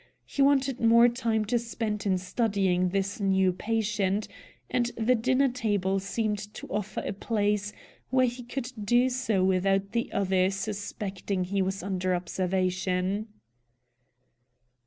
He 0.25 0.41
wanted 0.41 0.79
more 0.81 1.07
time 1.07 1.45
to 1.45 1.59
spend 1.59 2.07
in 2.07 2.17
studying 2.17 2.89
this 2.89 3.19
new 3.19 3.53
patient, 3.53 4.27
and 4.67 4.87
the 4.97 5.13
dinner 5.13 5.47
table 5.47 5.99
seemed 5.99 6.39
to 6.55 6.65
offer 6.69 7.01
a 7.05 7.13
place 7.13 7.71
where 8.09 8.25
he 8.25 8.41
could 8.41 8.71
do 8.83 9.09
so 9.09 9.43
without 9.43 9.91
the 9.91 10.11
other 10.11 10.49
suspecting 10.49 11.43
he 11.43 11.61
was 11.61 11.83
under 11.83 12.15
observation. 12.15 13.27